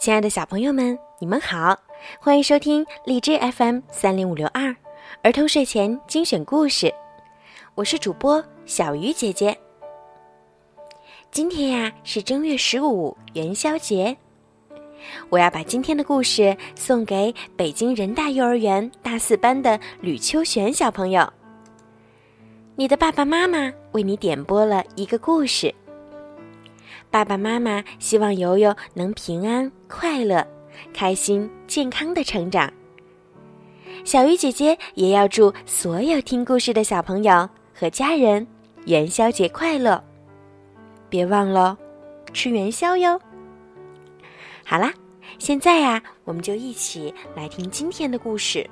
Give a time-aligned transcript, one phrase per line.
[0.00, 1.78] 亲爱的小朋友们，你们好，
[2.18, 4.74] 欢迎收听荔枝 FM 三零五六二
[5.22, 6.90] 儿童睡前精选故事，
[7.74, 9.54] 我是主播小鱼姐姐。
[11.30, 14.16] 今天呀是正月十五元宵节，
[15.28, 21.30] 我要把今天的故事送给北京人大幼儿园大四班的吕秋璇小朋友。
[22.74, 25.74] 你的爸爸妈妈为你点播了一个故事。
[27.10, 30.46] 爸爸妈妈希望游游能平安、快乐、
[30.94, 32.72] 开心、健康的成长。
[34.04, 38.46] 小鱼姐姐也要祝所有听故事的小朋友和家人
[38.86, 40.02] 元宵节快乐！
[41.08, 41.76] 别忘了
[42.32, 43.20] 吃元宵哟。
[44.64, 44.94] 好啦，
[45.40, 48.60] 现在呀，我们就一起来听今天的故事《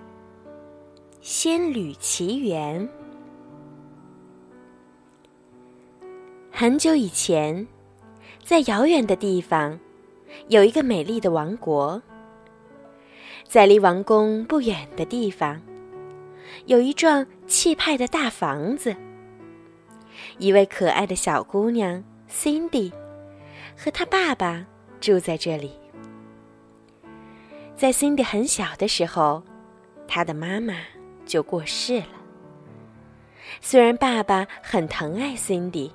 [1.21, 2.89] 仙侣奇缘》。
[6.53, 7.67] 很久以前。
[8.49, 9.79] 在遥远的地方，
[10.49, 12.01] 有一个美丽的王国。
[13.45, 15.61] 在离王宫不远的地方，
[16.65, 18.97] 有一幢气派的大房子。
[20.39, 22.91] 一位可爱的小姑娘 Cindy
[23.77, 24.67] 和她爸爸
[24.99, 25.73] 住在这里。
[27.77, 29.43] 在 Cindy 很小的时候，
[30.07, 30.75] 她的妈妈
[31.27, 32.07] 就过世了。
[33.61, 35.91] 虽然爸爸很疼爱 Cindy。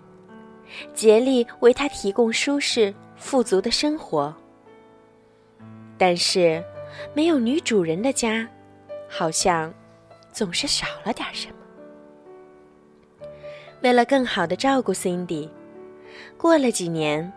[0.94, 4.34] 竭力为他提供舒适富足的生活，
[5.98, 6.64] 但是
[7.14, 8.48] 没有女主人的家，
[9.10, 9.74] 好像
[10.32, 11.56] 总是少了点什么。
[13.82, 15.50] 为了更好的照顾 Cindy，
[16.38, 17.32] 过了几年，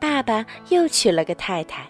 [0.00, 1.86] 爸爸又娶了个太太。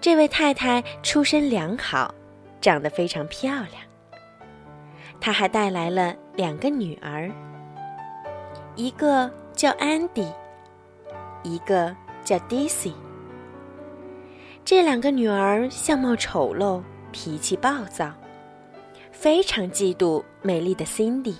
[0.00, 2.14] 这位太太出身良好，
[2.60, 3.82] 长得非常漂亮。
[5.20, 7.30] 她还带来了两个女儿，
[8.74, 9.30] 一个。
[9.62, 10.26] 叫安迪，
[11.44, 12.92] 一个叫 Daisy。
[14.64, 16.82] 这两个女儿相貌丑陋，
[17.12, 18.12] 脾气暴躁，
[19.12, 21.36] 非常嫉妒美丽的 Cindy。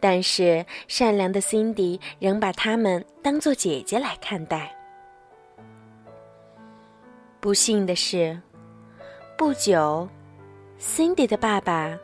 [0.00, 4.74] 但是善良的 Cindy 仍把她们当做姐姐来看待。
[7.38, 8.36] 不幸的是，
[9.36, 10.08] 不久
[10.80, 11.96] ，Cindy 的爸爸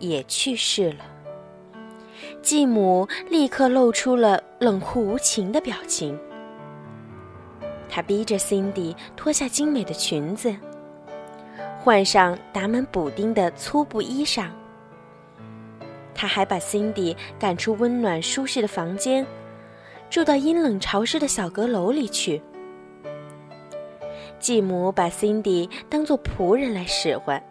[0.00, 1.04] 也去世了。
[2.40, 6.18] 继母立刻露出了冷酷无情的表情。
[7.88, 10.54] 她逼着 Cindy 脱下精美的裙子，
[11.78, 14.46] 换上打满补丁的粗布衣裳。
[16.14, 19.26] 她还把 Cindy 赶出温暖舒适的房间，
[20.08, 22.40] 住到阴冷潮湿的小阁楼里去。
[24.38, 27.42] 继母把 Cindy 当做仆人来使唤，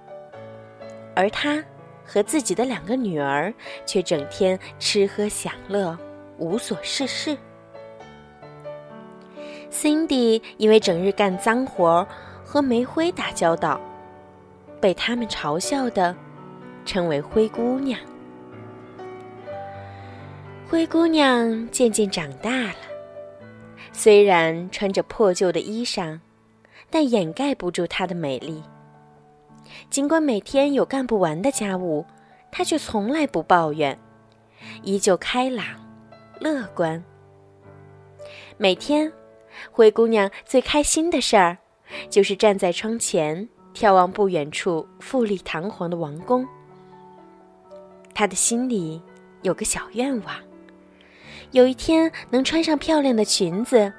[1.15, 1.63] 而她。
[2.11, 3.53] 和自己的两个女儿
[3.85, 5.97] 却整天吃喝享乐，
[6.37, 7.37] 无所事事。
[9.71, 12.05] Cindy 因为整日干脏活
[12.43, 13.79] 和煤灰打交道，
[14.81, 16.13] 被他们嘲笑的，
[16.85, 17.97] 称为“灰姑娘”。
[20.67, 22.75] 灰姑娘渐渐长大了，
[23.93, 26.19] 虽然穿着破旧的衣裳，
[26.89, 28.61] 但掩盖不住她的美丽。
[29.89, 32.05] 尽管每天有干不完的家务，
[32.51, 33.97] 她却从来不抱怨，
[34.83, 35.65] 依旧开朗、
[36.39, 37.03] 乐观。
[38.57, 39.11] 每天，
[39.71, 41.57] 灰姑娘最开心的事儿，
[42.09, 46.47] 就是站在窗前眺望不远处富丽堂皇的王宫。
[48.13, 49.01] 她的心里
[49.41, 50.35] 有个小愿望：
[51.51, 53.91] 有一天能穿上漂亮的裙子，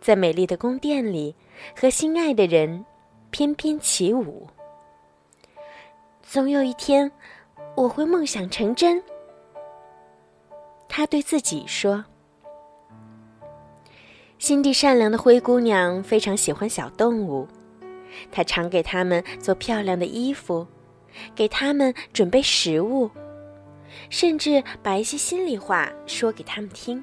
[0.00, 1.34] 在美丽的宫殿里
[1.74, 2.84] 和心爱的人
[3.30, 4.46] 翩翩起舞。
[6.22, 7.10] 总有一天，
[7.76, 9.02] 我会梦想成真。
[10.88, 12.04] 他对自己说
[14.38, 17.48] ：“心地善良的灰姑娘非常喜欢小动物，
[18.30, 20.66] 她常给它们做漂亮的衣服，
[21.34, 23.10] 给它们准备食物，
[24.08, 27.02] 甚至把一些心里话说给他们听。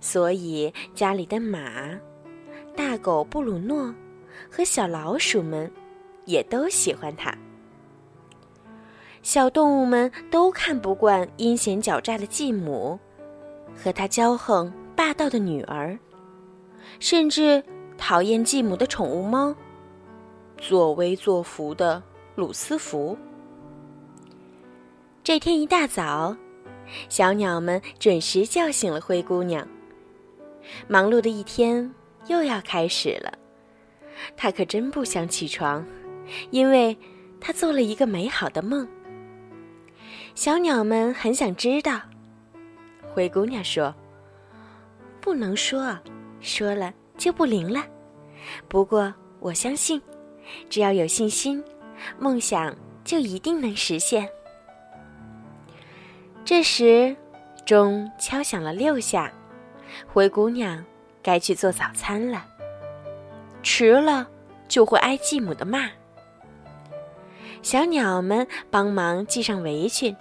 [0.00, 1.98] 所以家里的马、
[2.76, 3.94] 大狗布鲁诺
[4.50, 5.70] 和小老鼠们
[6.26, 7.34] 也都喜欢她。”
[9.26, 12.96] 小动物们都看不惯阴险狡诈的继母，
[13.74, 15.98] 和她骄横霸道的女儿，
[17.00, 17.60] 甚至
[17.98, 19.52] 讨厌继母的宠物猫——
[20.56, 22.00] 作威作福的
[22.36, 23.18] 鲁斯福。
[25.24, 26.36] 这天一大早，
[27.08, 29.66] 小鸟们准时叫醒了灰姑娘。
[30.86, 31.92] 忙碌的一天
[32.28, 33.36] 又要开始了，
[34.36, 35.84] 她可真不想起床，
[36.52, 36.96] 因为
[37.40, 38.86] 她做了一个美好的梦。
[40.36, 41.98] 小鸟们很想知道，
[43.08, 43.92] 灰姑娘说
[45.18, 45.96] ：“不能说，
[46.42, 47.82] 说了就不灵了。
[48.68, 50.00] 不过我相信，
[50.68, 51.64] 只要有信心，
[52.18, 54.28] 梦想就一定能实现。
[56.44, 57.16] 这时，
[57.64, 59.32] 钟敲响了六下，
[60.06, 60.84] 灰姑娘
[61.22, 62.46] 该去做早餐了。
[63.62, 64.28] 迟了
[64.68, 65.88] 就会挨继母的骂。
[67.62, 70.14] 小鸟们帮忙系上围裙。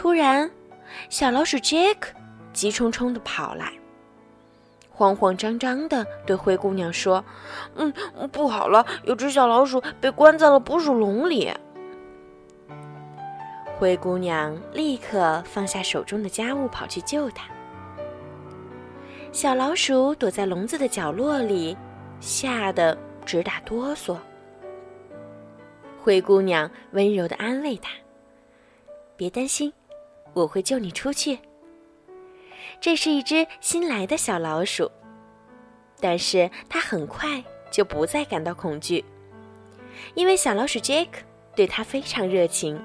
[0.00, 0.50] 突然，
[1.10, 2.08] 小老鼠杰克
[2.54, 3.70] 急冲冲地跑来，
[4.90, 7.22] 慌慌张张地对灰姑娘说
[7.76, 7.92] ：“嗯，
[8.32, 11.52] 不好了，有只小老鼠被关在了捕鼠笼里。”
[13.78, 17.46] 灰姑娘立刻放下手中的家务，跑去救它。
[19.32, 21.76] 小老鼠躲在笼子的角落里，
[22.20, 22.96] 吓得
[23.26, 24.16] 直打哆嗦。
[26.02, 27.90] 灰姑娘温柔地安慰它
[29.14, 29.70] ：“别担心，
[30.34, 31.38] 我会救你出去。”
[32.80, 34.90] 这是一只新来的小老鼠，
[36.00, 39.04] 但是它很快就不再感到恐惧，
[40.14, 41.20] 因为小老鼠杰克
[41.54, 42.80] 对它非常热情。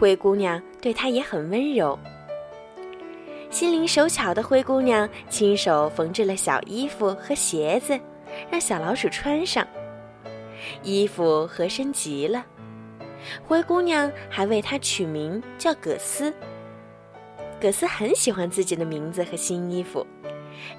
[0.00, 1.96] 灰姑娘对它也很温柔。
[3.50, 7.98] 心灵手巧的灰姑娘亲手缝制了小衣服和鞋子，
[8.50, 9.66] 让小老鼠穿上。
[10.82, 12.44] 衣服合身极了，
[13.46, 16.32] 灰姑娘还为它取名叫葛斯。
[17.60, 20.06] 葛斯很喜欢自己的名字和新衣服，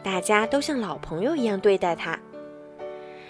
[0.04, 2.20] 大家都像老朋友一样对待它。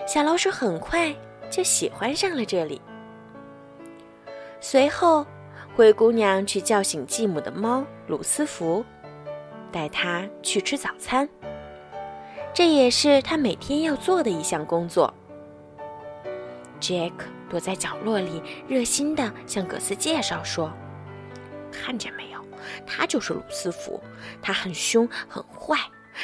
[0.06, 1.16] 小老鼠很快
[1.50, 2.81] 就喜欢上了这里。
[4.60, 5.25] 随后。
[5.75, 8.83] 灰姑娘去叫醒继母的猫鲁斯福，
[9.71, 11.30] 带它去吃早餐。
[12.54, 15.13] 这也是她每天要做的一项工作。
[16.81, 20.72] 杰克躲在角落里，热心地向葛斯介绍说
[21.72, 22.46] ：“看见没有，
[22.86, 24.01] 他就是鲁斯福。
[24.42, 25.78] 他很凶很坏，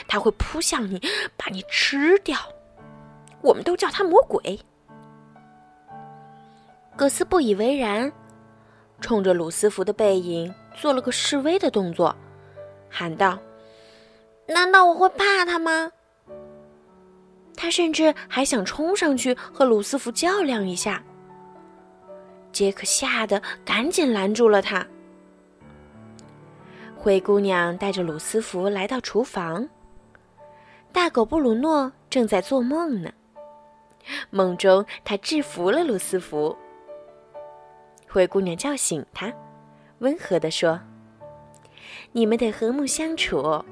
[0.08, 1.02] 他会扑向你，
[1.36, 2.38] 把你吃掉。
[3.42, 4.60] 我们都叫他魔鬼。”
[6.96, 8.12] 葛斯不以为然。
[9.02, 12.16] 冲着鲁斯福的背影做了个示威的动作，
[12.90, 13.38] 喊道
[14.48, 15.92] ：“难道我会怕他吗？”
[17.58, 21.04] 他甚至还想冲上去和鲁斯福较量一下。
[22.56, 24.88] 杰克吓得赶紧拦住了他。
[26.96, 29.68] 灰姑娘带着鲁斯福来到厨房，
[30.94, 33.12] 大狗布鲁诺正在做梦呢。
[34.30, 36.56] 梦中，他制服了鲁斯福。
[38.08, 39.34] 灰姑娘叫醒他，
[40.00, 40.80] 温和地说
[42.14, 43.66] ：“你们得和睦相处，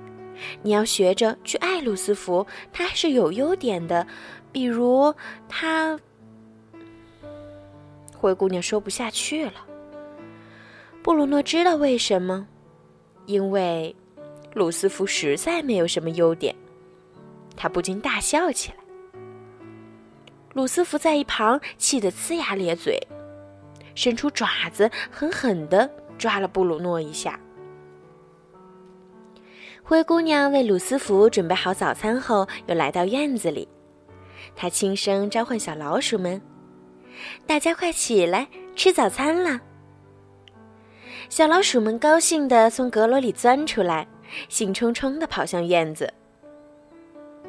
[0.62, 4.06] 你要学着去爱鲁斯福，他是有优点的，
[4.52, 5.16] 比如
[5.48, 5.98] 他……”
[8.24, 9.56] 灰姑娘说不下去了。
[11.04, 12.48] 布鲁诺知道为什么，
[13.26, 13.94] 因为
[14.54, 16.56] 鲁斯福实在没有什么优点，
[17.58, 18.78] 他不禁大笑起来。
[20.54, 22.98] 鲁斯福在一旁气得呲牙咧嘴。
[23.94, 25.88] 伸出爪子，狠狠地
[26.18, 27.38] 抓了布鲁诺一下。
[29.84, 33.68] 灰姑娘为鲁斯福准备好早餐后，又来到院子里。
[34.56, 36.42] 她轻声召唤小老鼠们
[37.46, 39.60] ：“大家快起来，吃早餐了！”
[41.30, 44.08] 小老鼠们高兴地从阁楼里钻出来，
[44.50, 46.14] 兴冲冲地跑向院子。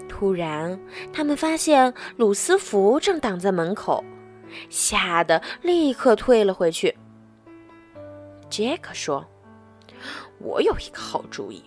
[0.08, 0.78] 突然，
[1.12, 4.02] 他们发现鲁斯福正挡在门口。
[4.70, 6.96] 吓得立刻退了回去。
[8.48, 9.26] 杰克说
[10.38, 11.60] ：“我有一个好主意，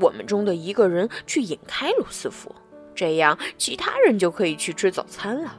[0.00, 2.52] 我们中的一个人去引开鲁斯福，
[2.96, 5.56] 这样其他人就可以去吃早餐了。”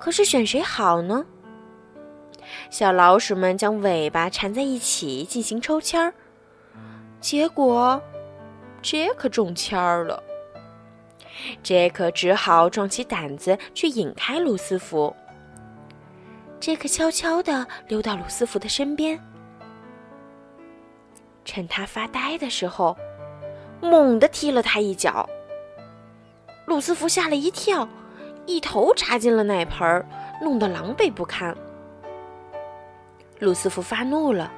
[0.00, 1.24] 可是选谁好呢？
[2.70, 6.14] 小老鼠们将尾巴缠在一起进行抽签儿，
[7.20, 8.02] 结果
[8.82, 10.20] 杰克中签儿了。
[11.62, 15.14] 杰克只好壮起胆子去引开鲁斯福。
[16.58, 19.18] 杰克悄悄地溜到鲁斯福的身边，
[21.44, 22.96] 趁他发呆的时候，
[23.80, 25.28] 猛地踢了他一脚。
[26.66, 27.88] 鲁斯福吓了一跳，
[28.50, 30.04] 一头扎进了奶盆儿，
[30.42, 31.56] 弄得狼狈不堪。
[33.38, 34.52] 鲁斯福发怒了，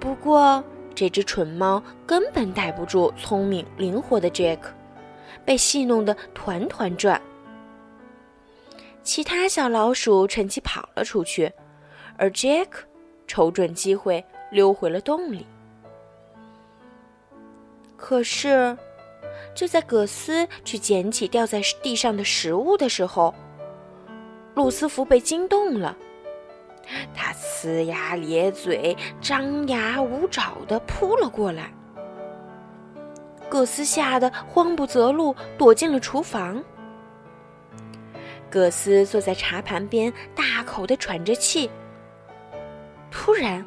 [0.00, 0.64] 不过
[0.94, 4.72] 这只蠢猫根本逮不住聪明灵活的杰克。
[5.44, 7.20] 被戏弄得团团转，
[9.02, 11.52] 其他小老鼠趁机跑了出去，
[12.16, 12.86] 而杰克
[13.26, 15.46] 瞅准机会溜回了洞里。
[17.96, 18.76] 可是，
[19.54, 23.34] 就在葛斯去捡起掉在地上的食物的时候，
[24.54, 25.96] 鲁斯福被惊动了，
[27.14, 31.72] 他呲牙咧嘴、张牙舞爪地扑了过来。
[33.48, 36.62] 葛斯吓得慌不择路，躲进了厨房。
[38.50, 41.70] 葛斯坐在茶盘边，大口的喘着气。
[43.10, 43.64] 突然，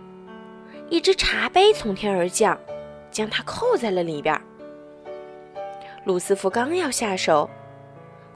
[0.90, 2.58] 一只茶杯从天而降，
[3.10, 4.40] 将他扣在了里边。
[6.04, 7.48] 鲁斯福刚要下手，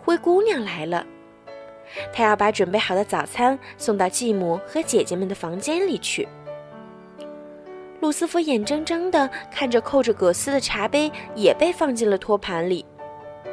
[0.04, 1.04] 灰姑娘来了，
[2.14, 6.28] 她要把准备好的早餐送到继母和姐姐们的房间里去。
[8.02, 12.86] 鲁斯福眼睁睁地看着扣着葛斯的茶杯也被放进了托盘里，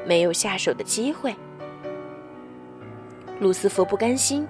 [0.05, 1.35] 没有下手的机会。
[3.41, 4.47] 鲁斯福不甘心，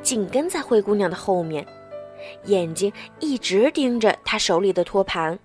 [0.00, 1.66] 紧跟在灰姑娘的后面，
[2.44, 5.36] 眼睛一直盯着她手里的托盘。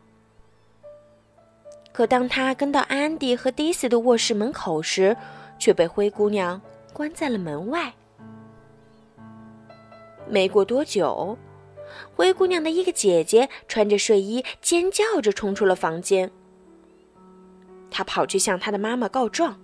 [1.93, 5.15] 可当他跟到安迪和迪西的卧室门口时，
[5.59, 6.61] 却被灰姑娘
[6.93, 7.93] 关在了门外。
[10.27, 11.37] 没过多久，
[12.15, 16.31] 灰姑娘的一个姐姐穿着睡衣，尖叫着冲出了房间。
[17.89, 19.59] 她跑去向她的妈妈告状：“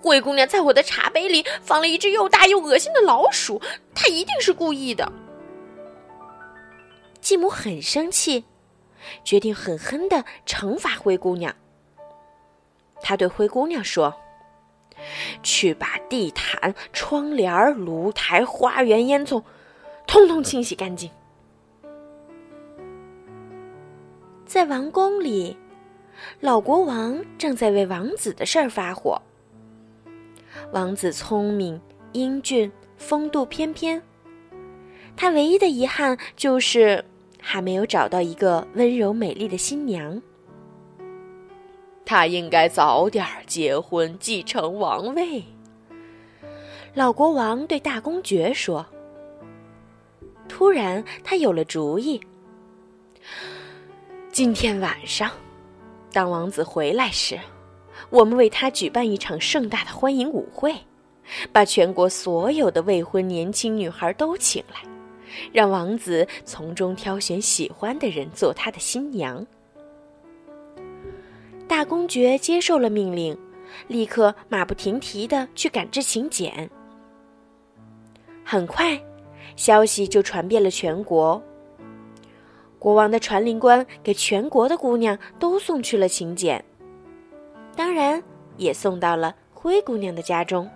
[0.00, 3.60] 灰姑娘在我的茶杯里放了一只又大又恶心的老鼠，
[3.92, 5.10] 她一定是故意的。”
[7.20, 8.44] 继母很生气。
[9.24, 11.54] 决定狠狠地惩罚灰姑娘。
[13.00, 14.14] 他对灰姑娘说
[15.42, 19.42] ：“去把地毯、窗帘、炉台、花园烟囱，
[20.06, 21.10] 通通清洗干净。”
[24.46, 25.56] 在王宫里，
[26.40, 29.20] 老国王正在为王子的事儿发火。
[30.72, 31.80] 王子聪明、
[32.12, 34.02] 英俊、风度翩翩，
[35.16, 37.04] 他唯一的遗憾就是。
[37.44, 40.22] 还没有找到一个温柔美丽的新娘，
[42.04, 45.42] 他应该早点结婚继承王位。
[46.94, 48.86] 老国王对大公爵说
[50.48, 52.20] ：“突然，他有了主意。
[54.30, 55.30] 今天晚上，
[56.12, 57.38] 当王子回来时，
[58.08, 60.74] 我们为他举办一场盛大的欢迎舞会，
[61.50, 64.88] 把全国所有的未婚年轻女孩都请来。”
[65.52, 69.46] 让王子从中挑选喜欢的人做他的新娘。
[71.66, 73.36] 大公爵接受了命令，
[73.88, 76.68] 立刻马不停蹄地去赶制请柬。
[78.44, 79.00] 很快，
[79.56, 81.42] 消息就传遍了全国。
[82.78, 86.62] 国王的传令官给全国的姑娘都送去了请柬，
[87.74, 88.22] 当然
[88.56, 90.68] 也送到了灰姑娘的家中。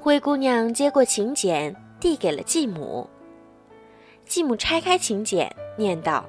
[0.00, 1.74] 灰姑娘接过请柬。
[2.00, 3.08] 递给了继母。
[4.24, 6.24] 继母拆开请柬，念道：“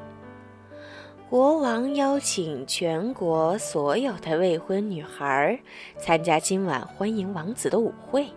[1.30, 5.60] 国王邀请全国所有的未婚女孩
[5.98, 8.28] 参加今晚欢迎王子的舞会。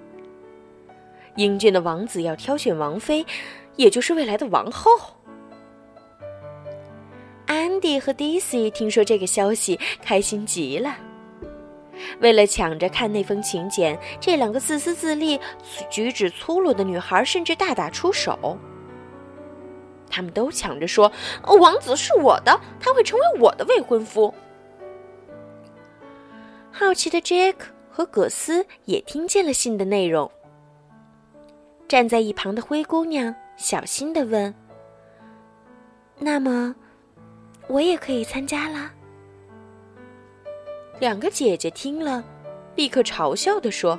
[1.36, 3.24] 英俊的王子要挑选王妃，
[3.76, 4.90] 也就是未来的王后。”
[7.46, 10.96] 安迪和迪西听说这个消息，开心极了。
[12.18, 15.40] 为了抢着看那封请柬，这两个自私自利、
[15.88, 18.58] 举止粗鲁的女孩甚至大打出手。
[20.10, 21.12] 他们都抢着说
[21.60, 24.34] ：“王子是我的，他会成为我的未婚夫。”
[26.72, 30.30] 好奇的杰克和葛斯也听见了信的内容。
[31.86, 34.54] 站在一旁的灰姑娘小心的问
[36.18, 36.74] ：“那么，
[37.68, 38.92] 我也可以参加啦？”
[41.00, 42.22] 两个姐姐听了，
[42.76, 43.98] 立刻嘲笑地说：“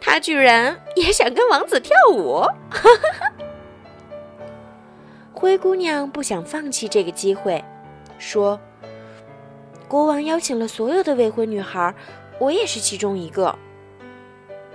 [0.00, 2.44] 她居然也想跟王子跳舞！
[5.34, 7.62] ”灰姑娘不想放弃这个机会，
[8.18, 8.58] 说
[9.88, 11.92] ：“国王邀请了所有的未婚女孩，
[12.38, 13.52] 我也是其中一个。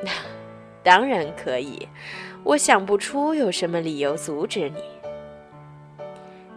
[0.02, 0.12] 那
[0.84, 1.88] 当然可以，
[2.44, 4.84] 我想不出有什么理由阻止你。”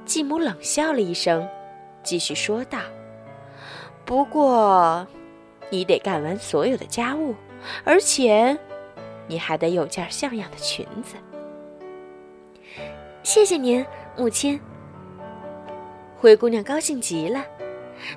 [0.04, 1.48] 继母冷笑了一声，
[2.02, 2.80] 继续说道。
[4.06, 5.04] 不过，
[5.68, 7.34] 你得干完所有的家务，
[7.84, 8.56] 而且，
[9.26, 11.16] 你还得有件像样的裙子。
[13.24, 13.84] 谢谢您，
[14.16, 14.58] 母亲。
[16.16, 17.44] 灰姑娘高兴极了，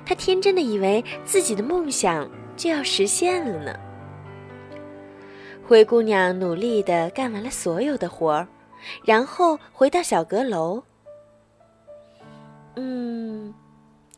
[0.06, 3.76] 她天真的以为自己的梦想就要实现了呢。
[5.66, 8.46] 灰姑娘努力的干完了所有的活儿，
[9.04, 10.80] 然后回到小阁楼。
[12.76, 13.52] 嗯。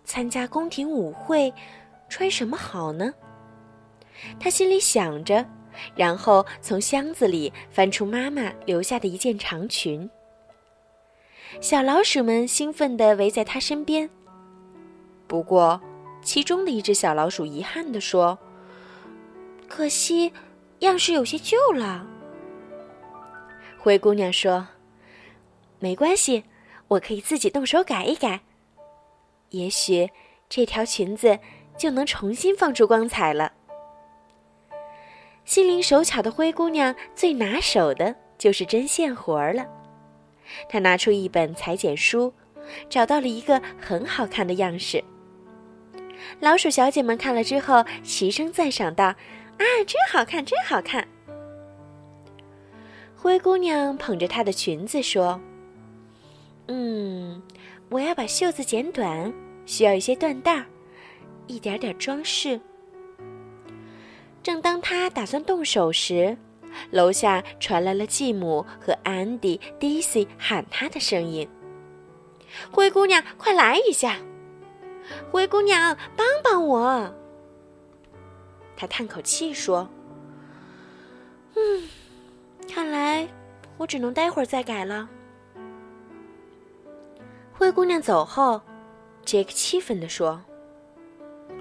[0.05, 1.53] 参加宫廷舞会，
[2.09, 3.13] 穿什么好呢？
[4.39, 5.45] 他心里想着，
[5.97, 10.09] 然后从箱子里翻出妈妈留下的一件长裙。
[11.61, 14.09] 小老鼠们兴奋地围在他身边。
[15.27, 15.81] 不过，
[16.23, 18.39] 其中的一只小老鼠遗憾地说
[19.69, 20.33] ：“可惜，
[20.81, 22.07] 样式有些旧了。”
[23.79, 24.69] 灰姑娘说
[25.81, 26.45] ：“没关系，
[26.89, 28.41] 我可以自己动手改一改。”
[29.53, 30.11] 也许
[30.49, 31.39] 这条裙子
[31.79, 33.53] 就能重新放出光彩了。
[35.45, 39.67] 心灵手巧的灰姑娘最拿手的就是针线活儿了。
[40.69, 42.33] 她拿出一本裁剪书，
[42.89, 45.03] 找到了一个很好看的样式。
[46.39, 49.07] 老鼠小姐们看了之后，齐声赞赏道
[49.59, 51.07] ：“啊，真好看，真好看！”
[53.17, 55.41] 灰姑娘捧着她的裙子说
[56.69, 57.43] ：“嗯，
[57.93, 59.31] 我要把袖子剪短，
[59.67, 60.65] 需要一些缎带儿，
[61.47, 62.59] 一点点装饰。”
[64.43, 66.37] 正当她打算动手时，
[66.91, 71.47] 楼下传来了继母和安迪、迪西喊她的声音
[72.73, 74.17] ：“灰姑娘，快来一下！”
[75.31, 77.15] 灰姑娘，帮帮我！
[78.75, 79.87] 她叹口气说
[81.55, 81.89] ：“嗯，
[82.73, 83.29] 看来
[83.77, 85.09] 我只能待会儿再改了。”
[87.63, 88.61] 灰姑娘走后，
[89.25, 90.43] 杰克气愤地说：“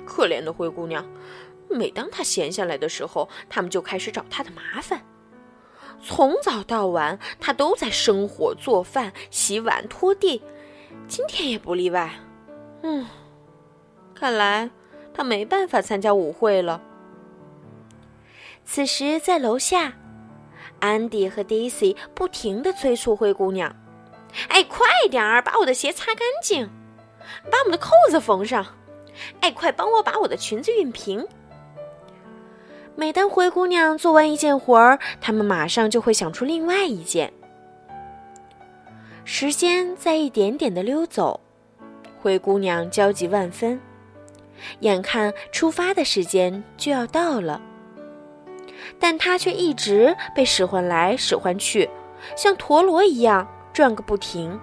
[0.03, 1.05] 可怜的灰姑娘，
[1.69, 5.05] 每当她闲下来的时候，他们就开始找她的麻烦。
[6.01, 10.41] 从早到晚，她都在生火、做饭、洗碗、拖地，
[11.07, 12.11] 今天也不例外。
[12.81, 13.05] 嗯。”
[14.15, 14.71] 看来
[15.13, 16.81] 他没办法参加舞会了。
[18.65, 19.93] 此时，在楼下，
[20.79, 23.75] 安迪和迪西不停的催促灰姑娘
[24.47, 26.69] ：“哎，快点儿，把我的鞋擦干净，
[27.49, 28.65] 把我们的扣子缝上。
[29.41, 31.27] 哎，快帮我把我的裙子熨平。”
[32.95, 37.31] 每当灰姑娘做完一件活儿，他们马上就会想出另外一件。
[39.23, 41.39] 时间在一点点的溜走，
[42.19, 43.79] 灰姑娘焦急万分。
[44.81, 47.61] 眼看出发的时间就要到了，
[48.99, 51.89] 但他却一直被使唤来使唤去，
[52.35, 54.59] 像陀螺一样转个不停。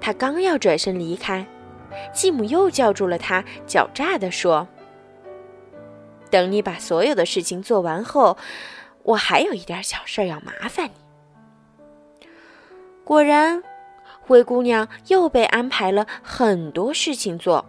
[0.00, 1.46] 他刚要转身离开，
[2.12, 4.66] 继母又叫住了他，狡诈地说
[6.30, 8.36] ：“等你把所有的事情做完后，
[9.02, 12.26] 我还有一点小事要麻烦你。”
[13.04, 13.62] 果然，
[14.20, 17.64] 灰姑娘又被安排了很多事情做。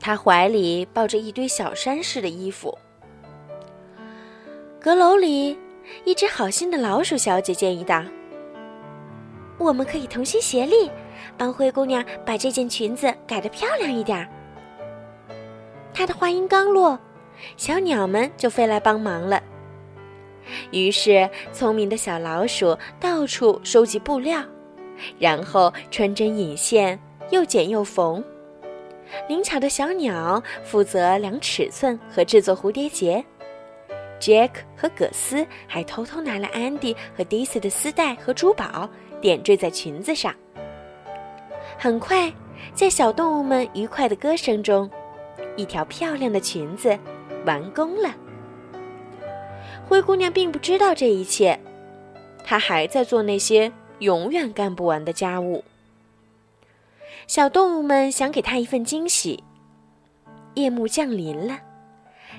[0.00, 2.76] 她怀里抱着一堆小山似的衣服。
[4.80, 5.56] 阁楼里，
[6.04, 8.02] 一只好心的老鼠小姐建议道
[9.62, 10.90] ：“我们可以同心协力，
[11.38, 14.28] 帮灰姑娘把这件裙子改得漂亮一点。”
[15.94, 16.98] 她的话音刚落，
[17.56, 19.42] 小鸟们就飞来帮忙了。
[20.72, 24.42] 于是，聪明的小老鼠到处收集布料，
[25.18, 26.98] 然后穿针引线，
[27.30, 28.22] 又剪又缝。
[29.28, 33.22] 灵巧的小鸟负责量尺寸和制作蝴蝶结
[34.18, 38.88] ，Jack 和葛斯还偷偷拿了安迪和 Daisy 的丝带和珠宝，
[39.22, 40.34] 点缀在裙子上。
[41.78, 42.30] 很快，
[42.74, 44.90] 在小动物们愉快的歌声中，
[45.56, 46.98] 一条漂亮的裙子
[47.46, 48.14] 完工了。
[49.88, 51.58] 灰姑娘并不知道这一切，
[52.44, 55.64] 她还在做那些永远干不完的家务。
[57.26, 59.42] 小动物们想给她一份惊喜。
[60.54, 61.58] 夜幕降临了，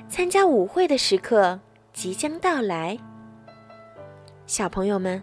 [0.07, 1.59] 参加舞会的时刻
[1.93, 2.97] 即将到来。
[4.45, 5.21] 小朋友们，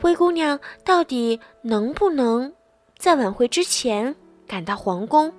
[0.00, 2.50] 灰姑娘到底能不能
[2.98, 4.14] 在晚会之前
[4.46, 5.32] 赶到皇宫，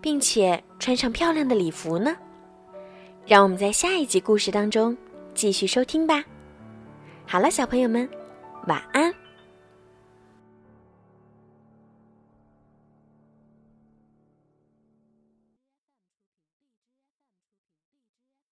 [0.00, 2.16] 并且穿上漂亮的礼服呢？
[3.26, 4.96] 让我们在下一集故事当中
[5.34, 6.24] 继续收听吧。
[7.26, 8.08] 好了，小朋友们，
[8.66, 9.12] 晚安。